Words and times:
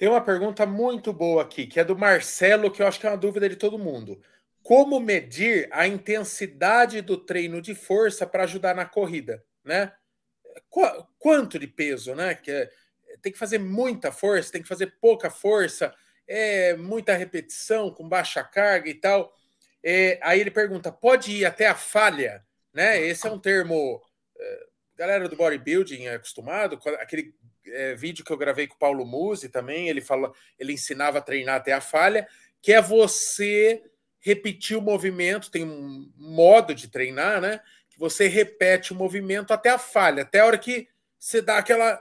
Tem 0.00 0.08
uma 0.08 0.22
pergunta 0.22 0.64
muito 0.64 1.12
boa 1.12 1.42
aqui, 1.42 1.66
que 1.66 1.78
é 1.78 1.84
do 1.84 1.94
Marcelo, 1.94 2.70
que 2.70 2.80
eu 2.80 2.86
acho 2.86 2.98
que 2.98 3.06
é 3.06 3.10
uma 3.10 3.18
dúvida 3.18 3.46
de 3.46 3.54
todo 3.54 3.78
mundo. 3.78 4.18
Como 4.62 4.98
medir 4.98 5.68
a 5.70 5.86
intensidade 5.86 7.02
do 7.02 7.18
treino 7.18 7.60
de 7.60 7.74
força 7.74 8.26
para 8.26 8.44
ajudar 8.44 8.74
na 8.74 8.86
corrida, 8.86 9.44
né? 9.62 9.92
Qu 10.70 10.80
quanto 11.18 11.58
de 11.58 11.66
peso, 11.66 12.14
né? 12.14 12.34
Que 12.34 12.50
é, 12.50 12.70
tem 13.20 13.30
que 13.30 13.38
fazer 13.38 13.58
muita 13.58 14.10
força, 14.10 14.50
tem 14.50 14.62
que 14.62 14.68
fazer 14.68 14.86
pouca 15.02 15.28
força, 15.28 15.94
é 16.26 16.74
muita 16.76 17.14
repetição 17.14 17.92
com 17.92 18.08
baixa 18.08 18.42
carga 18.42 18.88
e 18.88 18.94
tal. 18.94 19.36
É, 19.84 20.18
aí 20.22 20.40
ele 20.40 20.50
pergunta: 20.50 20.90
pode 20.90 21.30
ir 21.30 21.44
até 21.44 21.66
a 21.66 21.74
falha, 21.74 22.42
né? 22.72 22.98
Esse 23.02 23.26
é 23.26 23.30
um 23.30 23.38
termo. 23.38 24.02
É, 24.38 24.66
galera 24.96 25.28
do 25.28 25.36
bodybuilding 25.36 26.06
é 26.06 26.14
acostumado, 26.14 26.80
aquele 26.98 27.34
é, 27.66 27.94
vídeo 27.94 28.24
que 28.24 28.32
eu 28.32 28.36
gravei 28.36 28.66
com 28.66 28.74
o 28.74 28.78
Paulo 28.78 29.04
Musi 29.04 29.48
também, 29.48 29.88
ele 29.88 30.00
fala, 30.00 30.32
ele 30.58 30.72
ensinava 30.72 31.18
a 31.18 31.22
treinar 31.22 31.56
até 31.56 31.72
a 31.72 31.80
falha, 31.80 32.26
que 32.60 32.72
é 32.72 32.80
você 32.80 33.82
repetir 34.20 34.76
o 34.76 34.82
movimento, 34.82 35.50
tem 35.50 35.64
um 35.64 36.10
modo 36.16 36.74
de 36.74 36.88
treinar, 36.88 37.40
né? 37.40 37.60
Que 37.88 37.98
você 37.98 38.28
repete 38.28 38.92
o 38.92 38.96
movimento 38.96 39.52
até 39.52 39.70
a 39.70 39.78
falha, 39.78 40.22
até 40.22 40.40
a 40.40 40.46
hora 40.46 40.58
que 40.58 40.88
você 41.18 41.40
dá 41.40 41.58
aquela 41.58 42.00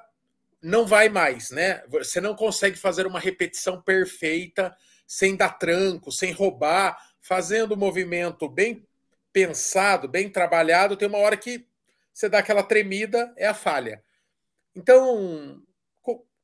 não 0.61 0.85
vai 0.85 1.07
mais, 1.07 1.51
né? 1.51 1.83
Você 1.87 2.19
não 2.19 2.35
consegue 2.35 2.77
fazer 2.77 3.07
uma 3.07 3.19
repetição 3.19 3.81
perfeita 3.81 4.75
sem 5.07 5.35
dar 5.35 5.57
tranco, 5.57 6.11
sem 6.11 6.31
roubar, 6.31 6.97
fazendo 7.21 7.73
o 7.73 7.77
movimento 7.77 8.47
bem 8.49 8.85
pensado, 9.31 10.07
bem 10.07 10.29
trabalhado, 10.29 10.97
tem 10.97 11.07
uma 11.07 11.17
hora 11.17 11.37
que 11.37 11.65
você 12.13 12.27
dá 12.27 12.39
aquela 12.39 12.63
tremida, 12.63 13.33
é 13.37 13.47
a 13.47 13.53
falha. 13.53 14.03
Então, 14.75 15.61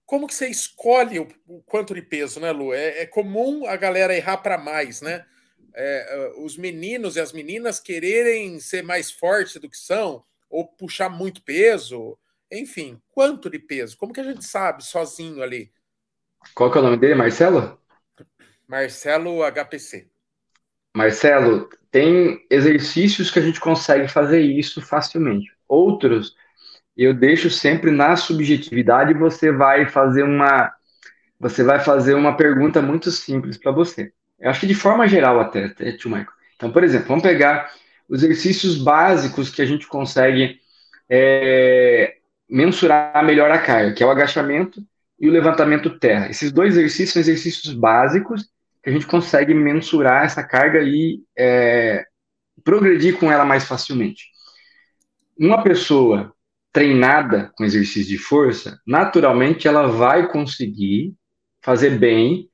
como 0.05 0.27
que 0.27 0.35
você 0.35 0.47
escolhe 0.47 1.19
o, 1.19 1.27
o 1.47 1.61
quanto 1.63 1.93
de 1.93 2.01
peso, 2.01 2.39
né, 2.39 2.51
Lu? 2.51 2.73
É, 2.73 3.01
é 3.01 3.05
comum 3.05 3.65
a 3.65 3.75
galera 3.75 4.15
errar 4.15 4.37
para 4.37 4.57
mais, 4.57 5.01
né? 5.01 5.25
É, 5.73 6.07
é, 6.07 6.33
os 6.41 6.57
meninos 6.57 7.15
e 7.15 7.19
as 7.19 7.33
meninas 7.33 7.79
quererem 7.79 8.59
ser 8.59 8.83
mais 8.83 9.11
fortes 9.11 9.59
do 9.59 9.69
que 9.69 9.77
são, 9.77 10.23
ou 10.49 10.67
puxar 10.67 11.09
muito 11.09 11.41
peso, 11.43 12.17
enfim, 12.51 13.01
quanto 13.09 13.49
de 13.49 13.59
peso? 13.59 13.97
Como 13.97 14.13
que 14.13 14.19
a 14.19 14.23
gente 14.23 14.45
sabe 14.45 14.83
sozinho 14.85 15.41
ali? 15.41 15.71
Qual 16.53 16.71
que 16.71 16.77
é 16.77 16.81
o 16.81 16.83
nome 16.83 16.97
dele, 16.97 17.15
Marcelo? 17.15 17.79
Marcelo 18.67 19.41
HPC. 19.43 20.07
Marcelo, 20.95 21.69
tem 21.91 22.45
exercícios 22.49 23.29
que 23.29 23.39
a 23.39 23.41
gente 23.41 23.59
consegue 23.59 24.07
fazer 24.07 24.39
isso 24.39 24.81
facilmente. 24.81 25.51
Outros 25.67 26.35
eu 26.95 27.13
deixo 27.13 27.49
sempre 27.49 27.91
na 27.91 28.15
subjetividade, 28.15 29.13
você 29.13 29.51
vai 29.51 29.88
fazer 29.88 30.23
uma 30.23 30.73
você 31.38 31.63
vai 31.63 31.79
fazer 31.79 32.13
uma 32.13 32.38
pergunta 32.38 32.81
muito 32.81 33.11
simples 33.11 33.57
para 33.57 33.71
você. 33.71 34.13
Eu 34.39 34.49
acho 34.49 34.61
que 34.61 34.67
de 34.67 34.73
forma 34.73 35.07
geral 35.07 35.39
até, 35.39 35.66
até 35.66 35.91
tio 35.91 36.09
Michael. 36.09 36.29
Então, 36.55 36.71
por 36.71 36.83
exemplo, 36.83 37.07
vamos 37.09 37.23
pegar 37.23 37.71
os 38.07 38.23
exercícios 38.23 38.77
básicos 38.77 39.49
que 39.49 39.61
a 39.61 39.66
gente 39.66 39.85
consegue 39.88 40.59
é, 41.09 42.16
mensurar 42.49 43.23
melhor 43.23 43.51
a 43.51 43.59
carga, 43.59 43.93
que 43.93 44.01
é 44.01 44.05
o 44.05 44.11
agachamento 44.11 44.81
e 45.19 45.27
o 45.27 45.31
levantamento 45.31 45.99
terra. 45.99 46.29
Esses 46.29 46.51
dois 46.51 46.77
exercícios 46.77 47.11
são 47.11 47.19
exercícios 47.19 47.73
básicos 47.73 48.49
que 48.83 48.89
a 48.89 48.93
gente 48.93 49.07
consegue 49.07 49.53
mensurar 49.53 50.25
essa 50.25 50.43
carga 50.43 50.81
e 50.81 51.21
é, 51.38 52.05
progredir 52.63 53.17
com 53.17 53.31
ela 53.31 53.44
mais 53.44 53.66
facilmente. 53.66 54.25
Uma 55.38 55.63
pessoa 55.63 56.34
treinada 56.75 57.53
com 57.56 57.63
exercício 57.63 58.06
de 58.06 58.18
força, 58.18 58.78
naturalmente 58.86 59.66
ela 59.66 59.88
vai 59.88 60.30
conseguir 60.30 61.16
fazer 61.63 61.91
bem 61.97 62.50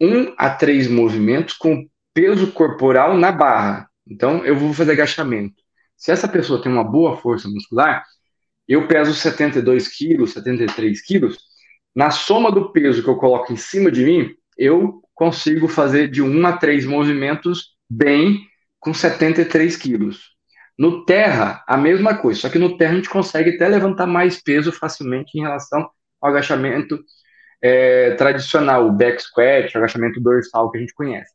um 0.00 0.32
a 0.38 0.48
três 0.48 0.86
movimentos 0.86 1.54
com 1.54 1.84
peso 2.14 2.52
corporal 2.52 3.16
na 3.16 3.32
barra. 3.32 3.90
Então, 4.06 4.46
eu 4.46 4.54
vou 4.54 4.72
fazer 4.72 4.92
agachamento. 4.92 5.56
Se 5.96 6.12
essa 6.12 6.28
pessoa 6.28 6.62
tem 6.62 6.70
uma 6.70 6.84
boa 6.84 7.16
força 7.16 7.48
muscular, 7.48 8.04
eu 8.68 8.86
peso 8.86 9.12
72 9.12 9.88
quilos, 9.88 10.34
73 10.34 11.04
quilos, 11.04 11.36
na 11.92 12.12
soma 12.12 12.52
do 12.52 12.70
peso 12.70 13.02
que 13.02 13.10
eu 13.10 13.16
coloco 13.16 13.52
em 13.52 13.56
cima 13.56 13.90
de 13.90 14.04
mim, 14.04 14.30
eu 14.56 15.02
consigo 15.12 15.66
fazer 15.66 16.08
de 16.08 16.22
um 16.22 16.46
a 16.46 16.56
três 16.56 16.86
movimentos 16.86 17.74
bem 17.90 18.38
com 18.78 18.94
73 18.94 19.76
quilos. 19.76 20.33
No 20.78 21.04
terra, 21.04 21.62
a 21.68 21.76
mesma 21.76 22.16
coisa, 22.18 22.40
só 22.40 22.48
que 22.48 22.58
no 22.58 22.76
terra 22.76 22.92
a 22.92 22.96
gente 22.96 23.08
consegue 23.08 23.50
até 23.50 23.68
levantar 23.68 24.06
mais 24.06 24.42
peso 24.42 24.72
facilmente 24.72 25.38
em 25.38 25.42
relação 25.42 25.88
ao 26.20 26.30
agachamento 26.30 26.98
é, 27.62 28.14
tradicional, 28.16 28.86
o 28.86 28.92
back 28.92 29.22
squat, 29.22 29.72
o 29.74 29.78
agachamento 29.78 30.20
dorsal 30.20 30.70
que 30.70 30.78
a 30.78 30.80
gente 30.80 30.94
conhece. 30.94 31.32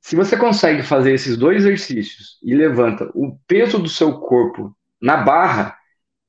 Se 0.00 0.14
você 0.14 0.36
consegue 0.36 0.84
fazer 0.84 1.12
esses 1.14 1.36
dois 1.36 1.64
exercícios 1.64 2.38
e 2.42 2.54
levanta 2.54 3.10
o 3.12 3.36
peso 3.48 3.78
do 3.78 3.88
seu 3.88 4.20
corpo 4.20 4.72
na 5.02 5.16
barra, 5.16 5.76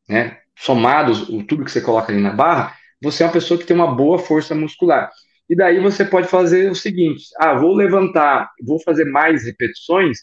né, 0.09 0.40
somados 0.58 1.30
o 1.30 1.44
tudo 1.44 1.64
que 1.64 1.72
você 1.72 1.80
coloca 1.80 2.12
ali 2.12 2.20
na 2.20 2.34
barra, 2.34 2.76
você 3.02 3.22
é 3.22 3.28
uma 3.28 3.32
pessoa 3.32 3.59
que 3.59 3.66
tem 3.66 3.76
uma 3.76 3.94
boa 3.96 4.18
força 4.18 4.56
muscular. 4.56 5.12
E 5.48 5.56
daí 5.56 5.80
você 5.80 6.04
pode 6.04 6.28
fazer 6.28 6.72
o 6.72 6.76
seguinte: 6.76 7.26
ah, 7.38 7.54
vou 7.54 7.76
levantar, 7.76 8.52
vou 8.66 8.82
fazer 8.82 9.06
mais 9.06 9.46
repetições 9.46 10.20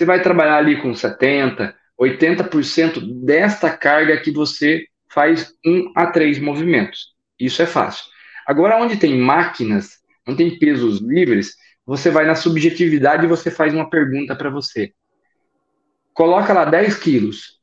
você 0.00 0.06
vai 0.06 0.22
trabalhar 0.22 0.56
ali 0.56 0.80
com 0.80 0.92
70%, 0.92 1.74
80% 2.00 3.22
desta 3.22 3.68
carga 3.68 4.18
que 4.18 4.30
você 4.30 4.86
faz 5.12 5.52
um 5.62 5.92
a 5.94 6.06
três 6.06 6.38
movimentos. 6.38 7.08
Isso 7.38 7.60
é 7.60 7.66
fácil. 7.66 8.06
Agora, 8.46 8.78
onde 8.78 8.96
tem 8.96 9.18
máquinas, 9.18 9.98
onde 10.26 10.38
tem 10.38 10.58
pesos 10.58 11.02
livres, 11.02 11.54
você 11.84 12.08
vai 12.08 12.24
na 12.24 12.34
subjetividade 12.34 13.26
e 13.26 13.28
você 13.28 13.50
faz 13.50 13.74
uma 13.74 13.90
pergunta 13.90 14.34
para 14.34 14.48
você. 14.48 14.94
Coloca 16.14 16.50
lá 16.54 16.64
10 16.64 16.96
quilos. 16.96 17.60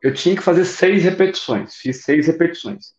Eu 0.00 0.14
tinha 0.14 0.36
que 0.36 0.42
fazer 0.42 0.64
seis 0.66 1.02
repetições. 1.02 1.74
Fiz 1.74 2.04
seis 2.04 2.28
repetições. 2.28 2.92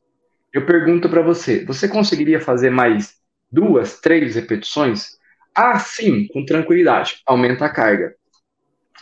Eu 0.51 0.65
pergunto 0.65 1.07
para 1.07 1.21
você: 1.21 1.63
você 1.63 1.87
conseguiria 1.87 2.41
fazer 2.41 2.69
mais 2.69 3.13
duas, 3.49 4.01
três 4.01 4.35
repetições? 4.35 5.11
Ah, 5.55 5.79
sim, 5.79 6.27
com 6.27 6.43
tranquilidade. 6.43 7.21
Aumenta 7.25 7.63
a 7.63 7.69
carga 7.69 8.13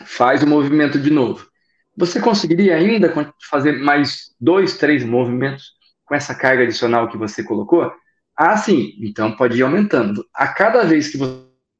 faz 0.04 0.42
o 0.42 0.46
movimento 0.46 0.98
de 0.98 1.10
novo. 1.10 1.48
Você 1.96 2.20
conseguiria 2.20 2.76
ainda 2.76 3.12
fazer 3.48 3.72
mais 3.72 4.34
dois, 4.40 4.76
três 4.76 5.04
movimentos 5.04 5.72
com 6.04 6.14
essa 6.14 6.34
carga 6.34 6.62
adicional 6.62 7.08
que 7.08 7.16
você 7.16 7.42
colocou? 7.42 7.90
Ah, 8.36 8.56
sim. 8.56 8.92
Então 9.00 9.34
pode 9.34 9.58
ir 9.58 9.62
aumentando. 9.62 10.24
A 10.34 10.46
cada 10.48 10.84
vez 10.84 11.08
que 11.08 11.18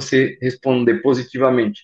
você 0.01 0.39
responder 0.41 1.03
positivamente 1.03 1.83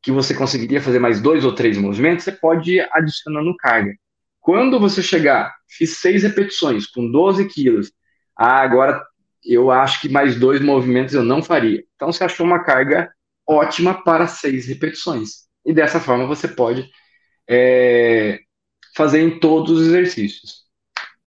que 0.00 0.12
você 0.12 0.34
conseguiria 0.34 0.82
fazer 0.82 0.98
mais 0.98 1.20
dois 1.20 1.44
ou 1.44 1.54
três 1.54 1.78
movimentos, 1.78 2.24
você 2.24 2.32
pode 2.32 2.74
ir 2.74 2.88
adicionando 2.92 3.56
carga. 3.56 3.94
Quando 4.38 4.78
você 4.78 5.02
chegar, 5.02 5.54
fiz 5.66 5.96
seis 5.96 6.22
repetições 6.22 6.86
com 6.86 7.10
12 7.10 7.48
quilos, 7.48 7.90
ah, 8.36 8.60
agora 8.60 9.02
eu 9.42 9.70
acho 9.70 10.02
que 10.02 10.08
mais 10.08 10.38
dois 10.38 10.60
movimentos 10.60 11.14
eu 11.14 11.24
não 11.24 11.42
faria. 11.42 11.82
Então 11.96 12.12
você 12.12 12.22
achou 12.22 12.44
uma 12.44 12.62
carga 12.62 13.10
ótima 13.48 14.02
para 14.04 14.26
seis 14.26 14.66
repetições. 14.66 15.44
E 15.64 15.72
dessa 15.72 16.00
forma 16.00 16.26
você 16.26 16.48
pode 16.48 16.90
é, 17.48 18.40
fazer 18.96 19.20
em 19.22 19.40
todos 19.40 19.72
os 19.80 19.88
exercícios. 19.88 20.63